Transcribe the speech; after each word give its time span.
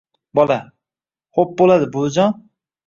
Bola: 0.39 0.57
xop 1.39 1.55
buladi 1.61 1.93
buvijon... 1.99 2.39